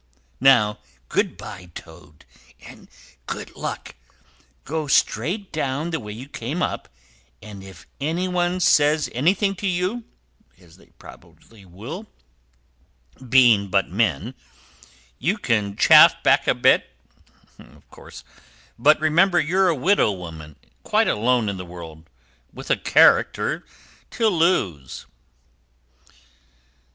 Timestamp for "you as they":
9.67-10.87